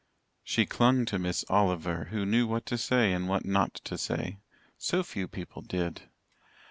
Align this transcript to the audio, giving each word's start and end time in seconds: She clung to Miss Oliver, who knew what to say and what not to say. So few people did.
She 0.43 0.65
clung 0.65 1.05
to 1.05 1.19
Miss 1.19 1.45
Oliver, 1.47 2.05
who 2.05 2.25
knew 2.25 2.47
what 2.47 2.65
to 2.65 2.77
say 2.79 3.13
and 3.13 3.29
what 3.29 3.45
not 3.45 3.75
to 3.83 3.99
say. 3.99 4.39
So 4.79 5.03
few 5.03 5.27
people 5.27 5.61
did. 5.61 6.09